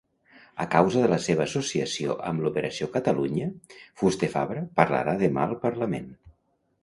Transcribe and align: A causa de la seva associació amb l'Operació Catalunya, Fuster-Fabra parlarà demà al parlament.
A 0.63 0.65
causa 0.75 1.01
de 1.01 1.09
la 1.11 1.19
seva 1.25 1.43
associació 1.49 2.15
amb 2.29 2.45
l'Operació 2.45 2.87
Catalunya, 2.95 3.49
Fuster-Fabra 4.01 4.63
parlarà 4.81 5.17
demà 5.21 5.47
al 5.51 5.55
parlament. 5.67 6.09